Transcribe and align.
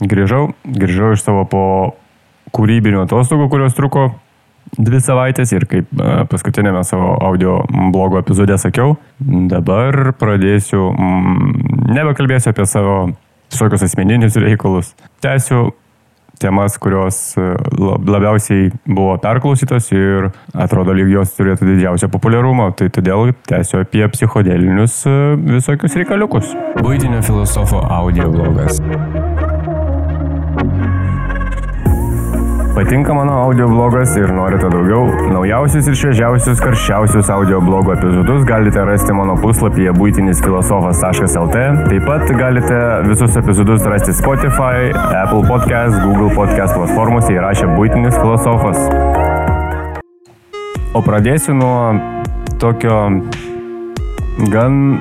grįžau, 0.00 0.50
grįžau 0.64 1.14
iš 1.16 1.24
savo 1.24 1.44
po 1.48 1.64
kūrybinio 2.56 3.04
atostogų, 3.06 3.48
kurios 3.52 3.76
truko 3.76 4.10
dvi 4.76 5.00
savaitės 5.00 5.52
ir 5.54 5.66
kaip 5.70 5.88
e, 5.94 6.10
paskutinėme 6.30 6.82
savo 6.86 7.14
audio 7.24 7.60
blogo 7.94 8.20
epizode 8.20 8.58
sakiau, 8.60 8.96
dabar 9.20 10.12
pradėsiu, 10.18 10.90
mm, 10.92 11.88
nebekalbėsiu 11.96 12.52
apie 12.52 12.66
savo 12.68 12.98
visokius 13.52 13.86
asmeninius 13.86 14.38
reikalus. 14.42 14.94
Tęsiu 15.24 15.70
temas, 16.42 16.76
kurios 16.82 17.36
e, 17.38 17.46
labiausiai 17.80 18.68
buvo 18.84 19.16
perklausytos 19.22 19.88
ir 19.94 20.30
atrodo, 20.52 20.94
lyg 20.96 21.14
jos 21.14 21.32
turėtų 21.38 21.70
didžiausią 21.70 22.10
populiarumą, 22.12 22.72
tai 22.76 22.90
todėl 22.92 23.32
tęsiu 23.48 23.80
apie 23.84 24.04
psichodelinius 24.12 25.00
e, 25.08 25.16
visokius 25.56 25.96
reikaliukus. 26.02 26.52
Būtinio 26.82 27.22
filosofo 27.24 27.80
audio 27.86 28.28
blogas. 28.34 28.82
Patinka 32.76 33.14
mano 33.14 33.32
audio 33.32 33.66
blogas 33.68 34.14
ir 34.16 34.28
norite 34.36 34.68
daugiau? 34.68 35.06
Naujausius 35.32 35.86
ir 35.88 35.94
šviežiausius, 35.96 36.58
karščiausius 36.60 37.30
audio 37.32 37.56
blogo 37.64 37.94
epizodus 37.94 38.44
galite 38.44 38.82
rasti 38.84 39.16
mano 39.16 39.32
puslapyje 39.40 39.94
būtinisfilosofas.lt. 39.96 41.62
Taip 41.88 42.04
pat 42.04 42.34
galite 42.36 42.80
visus 43.08 43.38
epizodus 43.40 43.80
rasti 43.88 44.12
Spotify, 44.20 44.92
Apple 44.92 45.48
Podcast, 45.48 45.96
Google 46.04 46.28
Podcast 46.36 46.76
platformose 46.76 47.32
įrašę 47.32 47.72
būtinis 47.72 48.20
filosofas. 48.20 48.76
O 50.92 51.00
pradėsiu 51.00 51.56
nuo 51.56 51.96
tokio 52.60 53.00
gan 54.52 55.00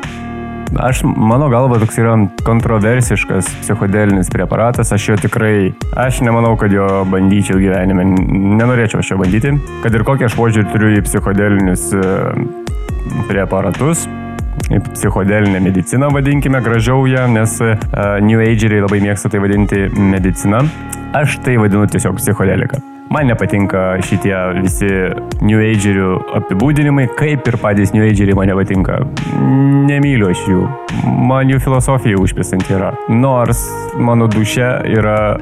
Aš, 0.76 1.04
mano 1.06 1.48
galva, 1.50 1.78
toks 1.80 1.98
yra 2.02 2.16
kontroversiškas 2.46 3.48
psichodelinis 3.62 4.30
preparatas, 4.34 4.92
aš 4.92 5.10
jo 5.10 5.18
tikrai, 5.22 5.72
aš 5.96 6.20
nemanau, 6.26 6.56
kad 6.60 6.74
jo 6.74 6.88
bandyčiau 7.12 7.62
gyvenime, 7.62 8.08
nenorėčiau 8.60 9.04
aš 9.04 9.14
jo 9.14 9.20
bandyti, 9.22 9.54
kad 9.86 9.96
ir 9.96 10.06
kokią 10.08 10.30
aš 10.30 10.38
požiūrį 10.40 10.72
turiu 10.74 10.92
į 10.98 11.06
psichodelinius 11.06 11.88
e, 11.96 12.10
preparatus, 13.30 14.08
psichodelinę 14.94 15.62
mediciną, 15.62 16.10
vadinkime 16.16 16.62
gražiau 16.66 17.06
ją, 17.08 17.28
nes 17.28 17.60
uh, 17.62 17.76
New 18.24 18.42
Ageriai 18.42 18.82
labai 18.88 19.04
mėgsta 19.04 19.30
tai 19.30 19.44
vadinti 19.44 19.86
medicina. 19.94 20.64
Aš 21.16 21.40
tai 21.46 21.60
vadinu 21.62 21.86
tiesiog 21.92 22.18
psichodelika. 22.20 22.82
Man 23.10 23.28
nepatinka 23.28 23.82
šitie 24.06 24.34
visi 24.58 24.88
New 25.46 25.62
Agerių 25.62 26.16
apibūdinimai, 26.40 27.06
kaip 27.20 27.46
ir 27.48 27.58
patys 27.62 27.94
New 27.94 28.04
Ageriai 28.06 28.38
man 28.38 28.50
nepatinka. 28.50 28.98
Nemyliu 29.86 30.32
aš 30.32 30.42
jų. 30.50 30.64
Man 31.30 31.52
jų 31.54 31.62
filosofija 31.64 32.18
užpisanti 32.20 32.76
yra. 32.76 32.96
Nors 33.10 33.62
mano 34.02 34.28
duše 34.32 34.72
yra 34.90 35.38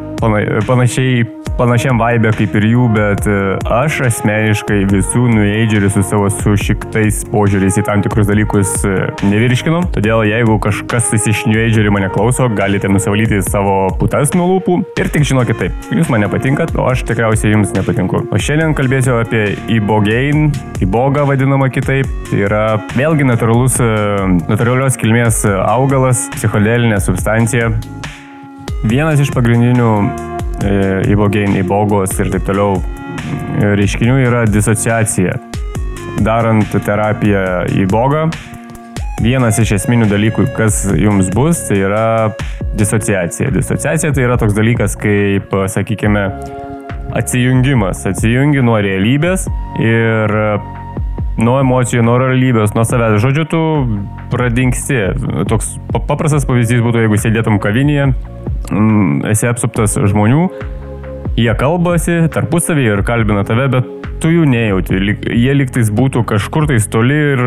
panašiai 0.68 1.24
panašiam 1.58 2.00
vaibė 2.02 2.32
kaip 2.36 2.56
ir 2.58 2.66
jų, 2.72 2.88
bet 2.94 3.28
e, 3.30 3.36
aš 3.72 4.00
asmeniškai 4.08 4.80
visų 4.90 5.28
nueidžerių 5.32 5.92
su 5.94 6.04
savo 6.06 6.30
sušiktais 6.34 7.24
požiūriais 7.32 7.78
į 7.80 7.86
tam 7.88 8.02
tikrus 8.06 8.30
dalykus 8.30 8.74
e, 8.88 8.94
nevirškinu. 9.28 9.84
Todėl 9.94 10.24
jeigu 10.30 10.58
kažkas 10.64 11.12
iš 11.20 11.44
nueidžerių 11.50 11.94
mane 11.94 12.10
klauso, 12.14 12.50
galite 12.54 12.90
nusivalyti 12.92 13.42
savo 13.46 13.92
putas 14.00 14.34
nuo 14.38 14.50
lūpų 14.56 14.80
ir 15.02 15.12
tik 15.14 15.28
žinokit 15.30 15.62
taip, 15.62 15.88
jūs 15.94 16.10
man 16.14 16.26
nepatinkat, 16.26 16.74
o 16.80 16.88
aš 16.90 17.06
tikriausiai 17.10 17.54
jums 17.54 17.74
nepatinku. 17.78 18.26
O 18.34 18.42
šiandien 18.42 18.76
kalbėsiu 18.78 19.20
apie 19.22 19.46
ibogein, 19.72 20.50
ibogą 20.84 21.28
vadinamą 21.30 21.70
kitaip. 21.74 22.10
Tai 22.30 22.44
yra 22.48 22.66
vėlgi 22.98 23.30
natūralus, 23.30 23.78
e, 23.84 23.94
natūralios 24.50 24.98
kilmės 25.00 25.44
augalas, 25.46 26.28
psichodelinė 26.34 27.02
substancija. 27.04 27.74
Vienas 28.84 29.22
iš 29.24 29.30
pagrindinių 29.32 30.33
įbogein, 31.14 31.56
e, 31.58 31.64
įbogos 31.64 32.16
ir 32.20 32.32
taip 32.34 32.46
toliau 32.48 32.78
e, 32.80 33.74
reiškinių 33.80 34.20
yra 34.28 34.44
disociacija. 34.50 35.38
Darant 36.24 36.76
terapiją 36.86 37.46
į 37.74 37.88
bogą, 37.90 38.28
vienas 39.24 39.58
iš 39.60 39.74
esminių 39.80 40.08
dalykų, 40.12 40.46
kas 40.58 40.84
jums 41.00 41.32
bus, 41.34 41.66
tai 41.70 41.80
yra 41.84 42.06
disociacija. 42.78 43.50
Disociacija 43.54 44.14
tai 44.14 44.28
yra 44.28 44.38
toks 44.40 44.56
dalykas 44.56 44.96
kaip, 45.00 45.54
sakykime, 45.74 46.28
atsijungimas. 47.18 48.06
Atsijungi 48.10 48.64
nuo 48.66 48.80
realybės 48.82 49.48
ir 49.82 50.38
nuo 51.38 51.58
emocijų, 51.62 52.04
nuo 52.06 52.20
realybės, 52.22 52.76
nuo 52.78 52.86
savęs. 52.88 53.20
Žodžiu, 53.24 53.46
tu 53.50 53.62
pradingsti. 54.34 55.00
Toks 55.50 55.76
paprastas 56.10 56.48
pavyzdys 56.50 56.84
būtų, 56.86 57.06
jeigu 57.06 57.20
sėdėtum 57.22 57.60
kavinėje 57.64 58.12
mm, 58.12 59.26
esi 59.32 59.50
apsuptas 59.50 59.98
žmonių, 59.98 60.48
jie 61.40 61.52
kalbasi 61.60 62.24
tarpusavį 62.34 62.88
ir 62.92 63.04
kalbina 63.08 63.46
tave, 63.48 63.70
bet 63.74 63.92
tu 64.24 64.32
jų 64.32 64.48
nejauti. 64.48 65.00
Jie 65.34 65.58
liktais 65.58 65.92
būtų 65.94 66.24
kažkur 66.30 66.70
tais 66.70 66.86
toli 66.92 67.18
ir 67.34 67.44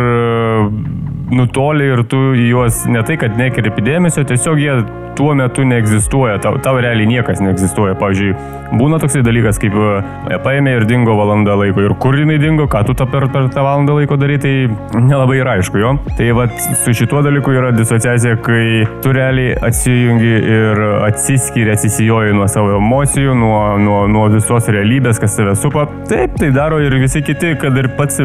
nutoli 1.32 1.90
ir 1.94 2.04
tu 2.10 2.20
juos 2.38 2.84
ne 2.90 3.02
tai, 3.06 3.16
kad 3.20 3.38
nekreipi 3.38 3.84
dėmesio, 3.86 4.26
tiesiog 4.28 4.60
jie 4.62 4.76
tuo 5.16 5.34
metu 5.34 5.64
neegzistuoja, 5.66 6.38
tau, 6.42 6.58
tau 6.62 6.78
realiai 6.82 7.08
niekas 7.08 7.40
neegzistuoja. 7.44 7.96
Pavyzdžiui, 8.00 8.34
būna 8.76 8.98
toksai 9.02 9.22
dalykas, 9.26 9.60
kaip 9.62 9.74
e, 9.76 10.38
paėmė 10.44 10.76
ir 10.80 10.86
dingo 10.88 11.16
valanda 11.18 11.56
laiko 11.58 11.84
ir 11.84 11.94
kur 12.02 12.16
jinai 12.18 12.38
dingo, 12.42 12.66
ką 12.70 12.82
tu 12.88 12.96
tą 12.98 13.06
per, 13.10 13.28
per 13.32 13.48
tą 13.54 13.64
valandą 13.64 13.96
laiko 13.98 14.18
darai, 14.20 14.38
tai 14.42 14.54
nelabai 14.94 15.40
yra 15.42 15.56
aišku 15.56 15.80
jo. 15.80 15.94
Tai 16.18 16.28
va 16.38 16.48
su 16.84 16.94
šituo 16.96 17.22
dalyku 17.26 17.54
yra 17.56 17.72
disociacija, 17.76 18.36
kai 18.46 18.84
tu 19.04 19.14
realiai 19.16 19.56
atsijungi 19.68 20.32
ir 20.56 20.82
atsiskiri, 21.06 21.72
atsisijoji 21.74 22.36
nuo 22.36 22.48
savo 22.50 22.76
emocijų, 22.80 23.36
nuo, 23.38 23.60
nuo, 23.82 24.02
nuo 24.10 24.26
visos 24.34 24.68
realybės, 24.72 25.20
kas 25.22 25.38
tave 25.38 25.56
supa. 25.58 25.86
Taip, 26.10 26.36
tai 26.40 26.52
daro 26.54 26.80
ir 26.82 26.96
visi 27.00 27.22
kiti, 27.26 27.54
kad 27.60 27.76
ir 27.78 27.90
pats, 27.98 28.20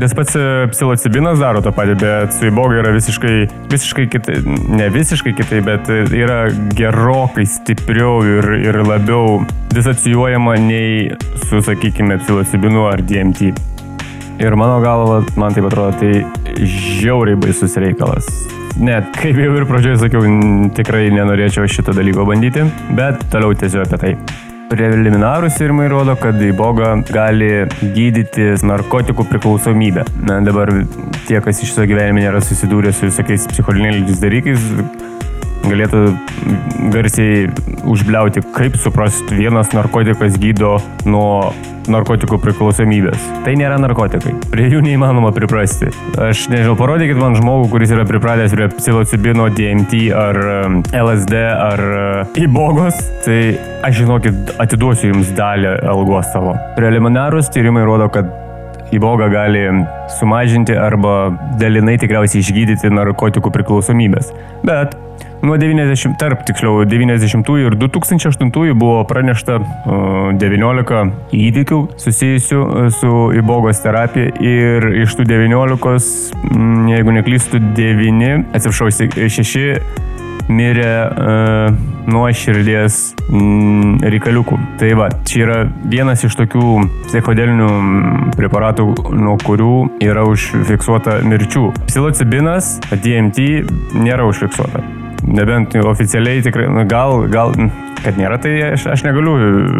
tas 0.00 0.16
pats 0.16 0.38
psilocibinas 0.74 1.40
daro 1.42 1.62
tą 1.64 1.72
patį, 1.74 1.96
bet 2.00 2.36
su 2.36 2.48
įboga 2.50 2.80
yra 2.82 2.94
visiškai, 2.96 3.34
visiškai 3.70 4.06
kitai, 4.12 4.38
ne 4.76 4.88
visiškai 4.92 5.34
kitai, 5.38 5.62
bet 5.66 5.90
yra 6.20 6.40
gerokai 6.76 7.46
stipriau 7.48 8.20
ir, 8.26 8.48
ir 8.60 8.80
labiau 8.86 9.40
disocijuojama 9.74 10.56
nei 10.60 11.10
su, 11.46 11.60
sakykime, 11.64 12.18
psilocibinu 12.22 12.86
ar 12.90 13.02
DMT. 13.02 13.52
Ir 14.40 14.56
mano 14.56 14.80
galva, 14.80 15.20
man 15.36 15.52
taip 15.56 15.66
atrodo, 15.68 15.92
tai 16.00 16.64
žiauriai 17.00 17.36
baisus 17.40 17.76
reikalas. 17.80 18.28
Net, 18.80 19.10
kaip 19.18 19.36
jau 19.36 19.56
ir 19.58 19.66
pradžioje 19.68 19.98
sakiau, 20.04 20.22
tikrai 20.76 21.08
nenorėčiau 21.12 21.68
šito 21.68 21.92
dalyko 21.96 22.24
bandyti, 22.28 22.64
bet 22.96 23.26
toliau 23.32 23.52
tiesiog 23.58 23.84
apie 23.84 24.00
tai. 24.00 24.14
Preliminarūs 24.70 25.56
tyrimai 25.58 25.88
rodo, 25.90 26.14
kad 26.16 26.38
iboga 26.46 26.92
gali 27.10 27.66
gydyti 27.82 28.52
narkotikų 28.62 29.26
priklausomybę. 29.32 30.06
Na, 30.28 30.38
dabar 30.46 30.70
tie, 31.26 31.40
kas 31.42 31.64
iš 31.66 31.74
savo 31.74 31.90
gyvenime 31.90 32.22
nėra 32.22 32.40
susidūrę 32.44 32.94
su 32.94 33.08
visokiais 33.10 33.48
psicholiniais 33.50 34.22
dalykais, 34.22 34.70
galėtų 35.66 36.04
garsiai 36.94 37.48
užbliauti, 37.88 38.44
kaip 38.56 38.78
suprast, 38.80 39.32
vienas 39.34 39.74
narkotikas 39.76 40.38
gydo 40.40 40.78
nuo 41.08 41.50
narkotikų 41.90 42.38
priklausomybės. 42.42 43.22
Tai 43.44 43.54
nėra 43.58 43.78
narkotikai. 43.80 44.34
Prie 44.52 44.68
jų 44.70 44.82
neįmanoma 44.84 45.32
priprasti. 45.34 45.90
Aš 46.20 46.46
nežinau, 46.52 46.76
parodykit 46.78 47.18
man 47.18 47.36
žmogų, 47.38 47.70
kuris 47.72 47.94
yra 47.94 48.04
pripratęs 48.08 48.54
prie 48.54 48.68
psilocibino, 48.76 49.48
DMT 49.56 50.02
ar 50.16 50.40
um, 50.44 50.80
LSD 50.94 51.40
ar 51.50 51.84
įbogos. 52.40 53.00
Uh, 53.00 53.24
tai 53.26 53.40
aš 53.86 54.02
žinokit, 54.02 54.54
atiduosiu 54.62 55.14
jums 55.14 55.32
dalį 55.38 55.78
algos 55.90 56.30
savo. 56.34 56.54
Preliminarūs 56.78 57.50
tyrimai 57.54 57.84
rodo, 57.88 58.10
kad 58.12 58.28
įbogą 58.96 59.30
gali 59.32 59.66
sumažinti 60.18 60.76
arba 60.78 61.30
dalinai 61.60 61.98
tikriausiai 62.00 62.42
išgydyti 62.44 62.90
narkotikų 62.94 63.52
priklausomybės. 63.54 64.34
Bet 64.66 64.98
Nuo 65.40 65.56
90, 65.56 66.18
tarp 66.20 66.42
tiksliau 66.44 66.82
90 66.84 67.48
ir 67.62 67.76
2008 67.80 68.74
buvo 68.76 68.98
pranešta 69.08 69.56
19 70.36 70.98
įvykių 71.32 71.78
susijusių 72.02 72.58
e, 72.60 72.82
su 72.92 73.12
įbogos 73.40 73.80
terapija 73.80 74.34
ir 74.44 74.84
iš 75.00 75.16
tų 75.16 75.24
19, 75.30 75.96
jeigu 76.92 77.16
neklystu, 77.16 77.62
9, 77.78 78.52
atsiprašau, 78.52 78.90
6 78.92 80.28
mirė 80.48 80.92
uh, 81.10 81.74
nuo 82.10 82.26
širdies 82.34 83.00
mm, 83.28 84.00
reikaliukų. 84.12 84.58
Tai 84.80 84.92
va, 84.98 85.10
čia 85.28 85.42
yra 85.44 85.58
vienas 85.90 86.24
iš 86.26 86.36
tokių 86.38 86.70
psichodelinių 87.08 87.70
preparatų, 88.38 88.88
nuo 89.16 89.36
kurių 89.42 89.74
yra 90.04 90.24
užfiksuota 90.28 91.20
mirčių. 91.26 91.68
Psilocibinas, 91.90 92.78
DMT 92.90 93.50
nėra 94.00 94.26
užfiksuota. 94.30 94.82
Nebent 95.20 95.74
oficialiai 95.76 96.40
tikrai, 96.42 96.66
gal, 96.88 97.26
gal, 97.30 97.52
kad 98.00 98.16
nėra, 98.16 98.38
tai 98.40 98.54
aš, 98.70 98.86
aš 98.94 99.04
negaliu 99.04 99.34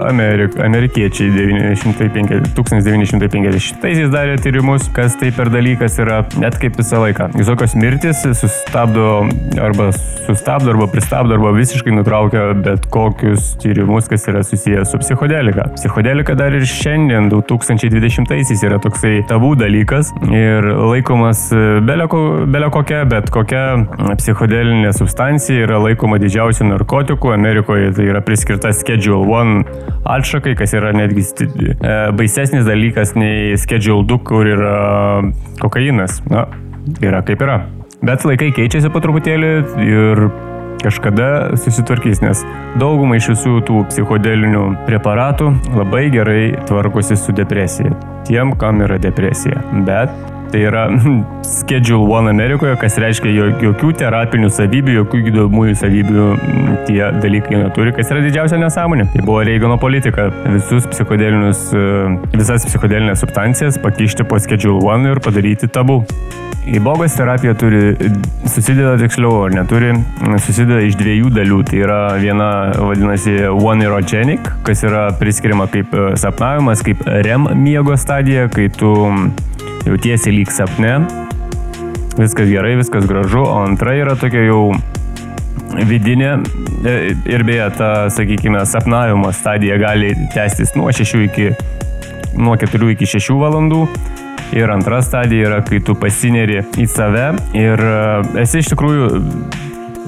Amerik, 0.08 0.56
amerikiečiai 0.62 1.32
950, 1.34 2.52
1950-aisiais 2.56 4.12
darė 4.12 4.36
tyrimus, 4.42 4.88
kas 4.94 5.18
tai 5.20 5.32
per 5.34 5.50
dalykas 5.52 5.98
yra, 6.02 6.22
net 6.40 6.58
kaip 6.62 6.78
visą 6.78 7.02
laiką. 7.02 7.30
Visokios 7.34 7.74
mirtis 7.78 8.22
sustabdo 8.38 9.24
arba 9.62 9.90
sustabdo 10.24 10.72
arba 10.72 10.88
pristabdo 10.92 11.36
arba 11.36 11.52
visiškai 11.56 11.94
nutraukia 11.94 12.46
bet 12.64 12.88
kokius 12.94 13.54
tyrimus, 13.62 14.08
kas 14.10 14.26
yra 14.30 14.44
susijęs 14.46 14.94
su 14.94 15.00
psichodelika. 15.02 15.68
Psichodelika 15.78 16.36
dar 16.38 16.54
ir 16.54 16.66
šiandien 16.68 17.30
2020-aisiais 17.32 18.64
yra 18.66 18.80
toksai 18.82 19.18
tabų 19.30 19.54
dalykas 19.60 20.12
ir 20.30 20.70
laikomas 20.92 21.46
belio, 21.84 22.08
belio 22.50 22.70
kokia, 22.74 23.04
bet 23.10 23.30
kokia 23.34 23.64
psichodelinė 24.20 24.94
substancija 24.96 25.66
yra 25.66 25.80
laikoma 25.82 26.20
didžiausia 26.22 26.43
didžiausių 26.44 26.66
narkotikų. 26.68 27.32
Amerikoje 27.34 27.92
tai 27.96 28.08
yra 28.10 28.20
priskirta 28.24 28.72
Schedule 28.72 29.24
1 29.24 29.64
atšakai, 30.04 30.54
kas 30.56 30.74
yra 30.74 30.92
netgi 30.92 31.24
e, 31.24 32.12
baisesnis 32.12 32.66
dalykas 32.66 33.14
nei 33.16 33.56
Schedule 33.56 34.04
2, 34.04 34.18
kur 34.24 34.46
yra 34.46 35.22
kokainas. 35.60 36.22
Na, 36.28 36.46
yra 37.00 37.22
kaip 37.24 37.40
yra. 37.42 37.64
Bet 38.04 38.24
laikai 38.24 38.52
keičiasi 38.52 38.90
po 38.92 39.00
truputėlį 39.00 39.52
ir 39.86 40.26
kažkada 40.84 41.56
susitvarkys, 41.56 42.20
nes 42.20 42.42
daugumai 42.76 43.16
iš 43.16 43.30
visų 43.32 43.62
tų 43.64 43.86
psichodelinių 43.88 44.66
preparatų 44.84 45.54
labai 45.78 46.10
gerai 46.12 46.52
tvarkosi 46.68 47.16
su 47.16 47.32
depresija. 47.32 47.94
Tiem, 48.28 48.52
kam 48.60 48.84
yra 48.84 49.00
depresija. 49.00 49.62
Bet 49.86 50.12
Tai 50.54 50.60
yra 50.62 50.88
Schedule 51.58 52.06
1 52.06 52.28
Amerikoje, 52.30 52.76
kas 52.78 52.94
reiškia 53.02 53.32
jokių 53.58 53.88
terapinių 53.98 54.50
savybių, 54.54 54.92
jokių 55.00 55.22
gydomųjų 55.26 55.72
savybių 55.80 56.26
tie 56.86 57.00
dalykai 57.18 57.58
neturi, 57.58 57.90
kas 57.96 58.12
yra 58.14 58.22
didžiausia 58.22 58.60
nesąmonė. 58.62 59.08
Tai 59.10 59.24
buvo 59.26 59.40
Reigano 59.42 59.80
politika 59.82 60.28
visus 60.44 60.86
psichodelinius, 60.92 61.66
e, 61.74 61.82
visas 62.36 62.68
psichodelinės 62.68 63.24
substancijas 63.24 63.80
pakišti 63.82 64.28
po 64.30 64.38
Schedule 64.38 64.78
1 64.86 65.10
ir 65.10 65.20
padaryti 65.24 65.66
tabu. 65.66 66.04
Įbogos 66.70 67.12
terapija 67.18 67.56
turi, 67.58 67.80
susideda 68.48 68.94
tiksliau, 69.00 69.42
ar 69.48 69.56
neturi, 69.58 69.90
susideda 70.46 70.78
iš 70.86 70.94
dviejų 71.00 71.32
dalių. 71.34 71.58
Tai 71.66 71.80
yra 71.82 71.98
viena 72.22 72.52
vadinasi 72.78 73.34
one 73.58 73.90
erogenic, 73.90 74.54
kas 74.64 74.86
yra 74.86 75.08
priskiriama 75.18 75.66
kaip 75.74 75.98
e, 75.98 76.12
sapnavimas, 76.22 76.86
kaip 76.86 77.02
REM 77.26 77.50
miego 77.58 77.98
stadija, 77.98 78.46
kai 78.54 78.70
tu 78.70 78.94
jautiesi 79.84 80.32
lyg 80.32 80.50
sapne, 80.52 80.96
viskas 82.18 82.48
gerai, 82.48 82.74
viskas 82.80 83.06
gražu, 83.10 83.42
o 83.44 83.62
antra 83.64 83.94
yra 83.98 84.16
tokia 84.18 84.46
jau 84.46 84.72
vidinė. 85.88 86.36
E, 86.84 86.94
ir 87.30 87.44
beje, 87.46 87.68
ta, 87.78 87.90
sakykime, 88.12 88.62
sapnavimo 88.68 89.32
stadija 89.34 89.78
gali 89.82 90.14
tęstis 90.34 90.74
nuo 90.78 90.92
6 90.94 91.24
iki, 91.26 91.50
nuo 92.38 92.56
4 92.60 92.92
iki 92.94 93.08
6 93.16 93.38
valandų. 93.40 93.84
Ir 94.54 94.70
antra 94.70 95.00
stadija 95.02 95.48
yra, 95.48 95.60
kai 95.66 95.80
tu 95.82 95.96
pasineri 95.98 96.60
į 96.78 96.86
save. 96.90 97.32
Ir 97.58 97.80
e, 97.80 98.00
esi 98.44 98.62
iš 98.62 98.70
tikrųjų 98.74 99.08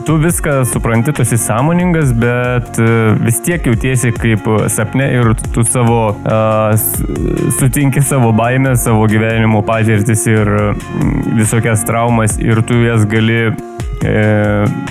tu 0.06 0.16
viską 0.18 0.64
supranti, 0.64 1.12
tu 1.12 1.22
esi 1.22 1.38
sąmoningas, 1.38 2.12
bet 2.12 2.78
e, 2.78 3.14
vis 3.20 3.40
tiek 3.42 3.66
jautiesi 3.66 4.12
kaip 4.14 4.46
sapne 4.70 5.08
ir 5.12 5.32
tu 5.54 5.64
savo, 5.66 6.00
uh, 6.14 6.76
sutinki 7.58 8.02
savo 8.02 8.30
baimę, 8.32 8.76
savo 8.78 9.08
gyvenimo 9.10 9.64
patirtis 9.66 10.26
ir 10.30 10.50
visokias 11.34 11.82
traumas 11.84 12.38
ir 12.38 12.62
tu 12.62 12.78
jas 12.84 13.02
gali 13.10 13.40
e, 13.50 13.54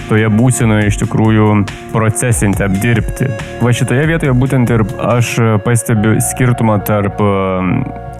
toje 0.09 0.31
būsinoje 0.35 0.89
iš 0.91 0.99
tikrųjų 1.05 1.51
procesinti, 1.93 2.65
apdirbti. 2.67 3.29
Va 3.63 3.71
šitoje 3.71 4.09
vietoje 4.11 4.35
būtent 4.35 4.73
ir 4.75 4.83
aš 4.99 5.37
pastebiu 5.63 6.17
skirtumą 6.33 6.81
tarp 6.83 7.23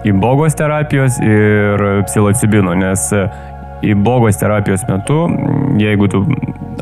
įbogos 0.06 0.56
terapijos 0.56 1.20
ir 1.20 1.84
psilocibino, 2.08 2.72
nes 2.78 3.10
įbogos 3.84 4.38
terapijos 4.40 4.84
metu, 4.88 5.26
jeigu 5.80 6.08
tu 6.12 6.22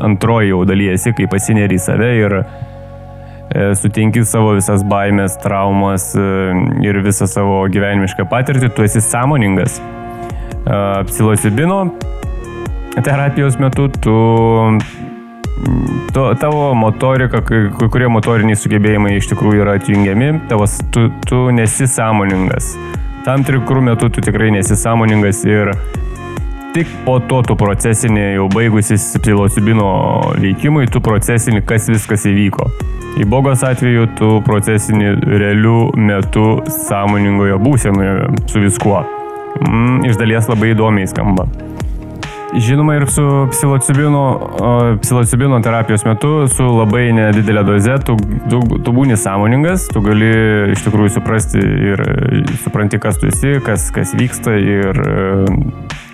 antroji 0.03 0.51
jau 0.53 0.63
dalyjasi, 0.67 1.15
kai 1.17 1.27
pasineri 1.31 1.77
į 1.79 1.83
save 1.83 2.11
ir 2.19 2.37
e, 2.39 2.43
sutinki 3.79 4.25
savo 4.27 4.55
visas 4.57 4.83
baimės, 4.87 5.39
traumas 5.43 6.11
e, 6.19 6.25
ir 6.85 7.01
visą 7.05 7.27
savo 7.31 7.63
gyvenimišką 7.71 8.27
patirtį, 8.31 8.71
tu 8.75 8.85
esi 8.87 9.03
sąmoningas. 9.03 9.79
E, 9.79 10.77
psilocibino 11.11 11.85
terapijos 13.03 13.59
metu 13.59 13.89
tu 13.89 14.15
to, 16.13 16.33
tavo 16.39 16.73
motorika, 16.73 17.41
kai 17.43 17.89
kurie 17.91 18.07
motoriniai 18.11 18.59
sugebėjimai 18.59 19.15
iš 19.17 19.29
tikrųjų 19.31 19.63
yra 19.63 19.77
atjungiami, 19.79 20.31
tavas, 20.51 20.77
tu, 20.95 21.07
tu 21.27 21.47
nesi 21.55 21.87
sąmoningas. 21.89 22.73
Tam 23.25 23.43
tikrų 23.43 23.81
metų 23.89 24.11
tu 24.13 24.23
tikrai 24.25 24.51
nesi 24.53 24.77
sąmoningas 24.77 25.43
ir 25.47 25.73
tik 26.75 26.87
po 27.05 27.19
to 27.23 27.37
tu 27.47 27.55
procesinį, 27.55 28.23
jau 28.35 28.47
baigusis 28.51 29.03
psilocibino 29.23 29.87
veikimui, 30.43 30.89
tu 30.91 30.99
procesinį, 31.03 31.61
kas 31.69 31.87
viskas 31.87 32.25
įvyko. 32.27 32.67
Į 33.15 33.27
bogos 33.31 33.63
atveju 33.63 34.09
tu 34.19 34.31
procesinį 34.43 35.13
realių 35.23 35.77
metų 35.95 36.49
sąmoningoje 36.83 37.61
būsenoje 37.63 38.17
su 38.51 38.63
viskuo. 38.65 39.05
Mm, 39.63 40.03
iš 40.09 40.19
dalies 40.19 40.51
labai 40.51 40.73
įdomiai 40.73 41.07
skamba. 41.07 41.47
Žinoma 42.55 42.97
ir 42.99 43.07
su 43.11 43.23
psilocibino, 43.51 44.25
psilocibino 44.99 45.61
terapijos 45.63 46.03
metu 46.07 46.45
su 46.51 46.67
labai 46.75 47.07
nedidelė 47.15 47.63
doze 47.67 47.95
tu, 48.03 48.15
tu, 48.51 48.59
tu 48.83 48.93
būni 48.95 49.15
sąmoningas, 49.19 49.87
tu 49.91 50.03
gali 50.03 50.31
iš 50.75 50.83
tikrųjų 50.87 51.15
suprasti 51.17 51.63
ir 51.63 52.03
supranti, 52.63 52.99
kas 52.99 53.19
tu 53.19 53.31
esi, 53.31 53.57
kas, 53.63 53.87
kas 53.95 54.15
vyksta 54.19 54.59
ir 54.59 55.05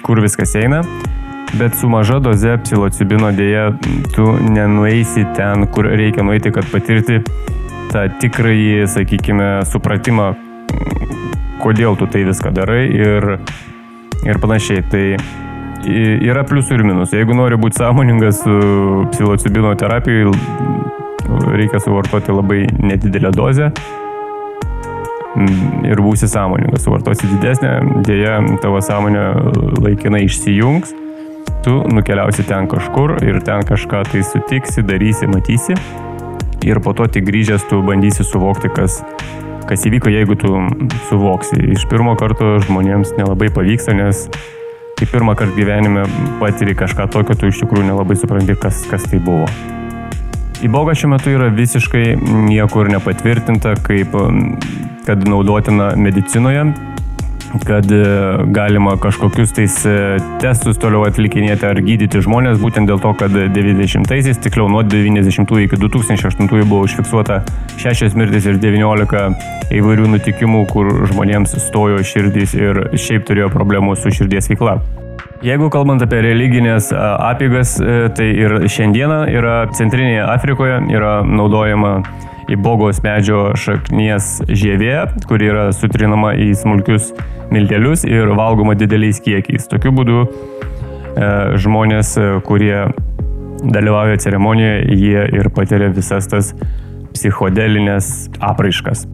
kur 0.03 0.21
viskas 0.21 0.55
eina. 0.55 0.81
Bet 1.59 1.75
su 1.75 1.89
maža 1.91 2.19
doze 2.23 2.53
psilocibino 2.63 3.31
dėja 3.35 3.71
tu 4.15 4.29
nenueisi 4.39 5.25
ten, 5.35 5.65
kur 5.67 5.89
reikia 5.91 6.23
nueiti, 6.23 6.51
kad 6.55 6.67
patirti 6.71 7.19
tą 7.91 8.05
tikrąjį, 8.21 8.85
sakykime, 8.87 9.49
supratimą, 9.67 10.29
kodėl 11.61 11.99
tu 11.99 12.07
tai 12.07 12.23
viską 12.29 12.53
darai 12.55 12.85
ir, 12.95 13.33
ir 14.23 14.39
panašiai. 14.41 14.85
Tai 14.93 15.05
yra 16.23 16.45
pliusų 16.47 16.77
ir 16.77 16.85
minusų. 16.87 17.19
Jeigu 17.19 17.35
nori 17.35 17.59
būti 17.59 17.81
sąmoningas 17.81 18.43
su 18.45 18.59
psilocibino 19.11 19.73
terapijai, 19.75 20.31
reikia 21.51 21.83
suvartoti 21.83 22.31
labai 22.31 22.63
nedidelę 22.79 23.31
dozę 23.35 23.71
ir 25.87 26.01
būsi 26.03 26.27
sąmoningas, 26.29 26.83
suvartosi 26.85 27.29
didesnę, 27.35 27.77
dėja 28.07 28.39
tavo 28.63 28.81
sąmonė 28.83 29.25
laikinai 29.81 30.25
išsijungs, 30.27 30.93
tu 31.65 31.81
nukeliausi 31.93 32.45
ten 32.47 32.67
kažkur 32.71 33.17
ir 33.23 33.41
ten 33.45 33.65
kažką 33.67 34.05
tai 34.11 34.23
sutiksi, 34.27 34.83
darysi, 34.85 35.29
matysi 35.31 35.77
ir 36.65 36.81
po 36.83 36.93
to 36.97 37.07
tik 37.09 37.25
grįžęs 37.25 37.67
tu 37.69 37.81
bandysi 37.85 38.25
suvokti, 38.27 38.69
kas, 38.75 39.01
kas 39.69 39.85
įvyko, 39.89 40.11
jeigu 40.13 40.37
tu 40.39 40.53
suvoksi. 41.09 41.57
Iš 41.75 41.87
pirmo 41.91 42.15
karto 42.19 42.57
žmonėms 42.67 43.15
nelabai 43.17 43.49
pavyksta, 43.53 43.95
nes 43.97 44.27
kai 44.99 45.09
pirmą 45.09 45.35
kartą 45.37 45.57
gyvenime 45.57 46.05
patiri 46.41 46.77
kažką 46.77 47.09
tokio, 47.13 47.37
tu 47.37 47.49
iš 47.49 47.63
tikrųjų 47.63 47.89
nelabai 47.89 48.19
supranti, 48.19 48.57
kas, 48.61 48.85
kas 48.91 49.09
tai 49.09 49.21
buvo. 49.23 49.49
Iboga 50.61 50.93
šiuo 50.95 51.09
metu 51.09 51.31
yra 51.33 51.47
visiškai 51.49 52.05
niekur 52.45 52.89
nepatvirtinta, 52.93 53.73
kaip 53.81 54.13
kad 55.05 55.27
naudotina 55.27 55.91
medicinoje, 55.97 56.65
kad 57.67 57.91
e, 57.91 58.03
galima 58.45 58.93
kažkokius 59.01 59.55
tais 59.57 59.79
e, 59.85 59.95
testus 60.43 60.77
toliau 60.77 61.07
atlikinėti 61.09 61.65
ar 61.65 61.81
gydyti 61.81 62.21
žmonės, 62.21 62.61
būtent 62.61 62.87
dėl 62.87 63.01
to, 63.01 63.11
kad 63.17 63.33
90-aisiais, 63.33 64.39
tiksliau 64.45 64.69
nuo 64.69 64.85
90 64.85 65.57
iki 65.65 65.81
2008 65.81 66.47
buvo 66.61 66.85
užfiksuota 66.85 67.41
6 67.81 68.15
mirtis 68.21 68.45
ir 68.45 68.61
19 68.61 69.25
įvairių 69.81 70.13
nutikimų, 70.13 70.65
kur 70.69 70.93
žmonėms 71.09 71.57
stojo 71.65 72.05
širdys 72.05 72.53
ir 72.53 72.85
šiaip 72.93 73.25
turėjo 73.27 73.49
problemų 73.49 73.97
su 73.97 74.13
širdies 74.13 74.53
veikla. 74.53 74.77
Jeigu 75.41 75.71
kalbant 75.73 76.03
apie 76.05 76.19
religinės 76.21 76.91
apygas, 76.93 77.73
tai 78.13 78.27
ir 78.43 78.59
šiandieną 78.69 79.23
yra 79.33 79.55
Centrinėje 79.73 80.21
Afrikoje 80.29 80.75
yra 80.93 81.13
naudojama 81.25 81.95
įbogos 82.51 82.99
medžio 83.01 83.47
šaknies 83.57 84.43
žievė, 84.45 85.07
kuri 85.25 85.49
yra 85.49 85.63
sutrinama 85.73 86.35
į 86.37 86.51
smulkius 86.59 87.09
miltelius 87.49 88.05
ir 88.05 88.29
valgoma 88.37 88.75
dideliais 88.77 89.21
kiekiais. 89.25 89.65
Tokiu 89.71 89.93
būdu 89.97 90.19
e, 90.21 90.29
žmonės, 91.63 92.13
kurie 92.45 92.85
dalyvauja 93.61 94.21
ceremonijoje, 94.21 94.85
jie 94.93 95.25
ir 95.41 95.49
patiria 95.57 95.89
visas 95.95 96.29
tas 96.29 96.53
psichodelinės 97.15 98.29
apraiškas. 98.45 99.07